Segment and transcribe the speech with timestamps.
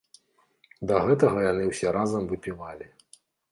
[0.91, 2.93] Да гэтага яны ўсе разам выпівалі.